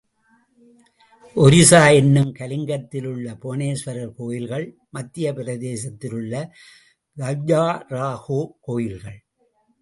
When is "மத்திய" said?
4.89-5.33